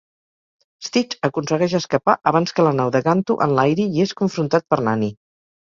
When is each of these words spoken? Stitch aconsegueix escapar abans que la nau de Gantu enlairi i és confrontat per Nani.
Stitch 0.87 1.17
aconsegueix 1.29 1.75
escapar 1.81 2.15
abans 2.33 2.57
que 2.61 2.67
la 2.69 2.75
nau 2.81 2.93
de 2.97 3.05
Gantu 3.11 3.39
enlairi 3.49 3.91
i 4.01 4.07
és 4.09 4.19
confrontat 4.25 4.69
per 4.75 4.85
Nani. 4.91 5.17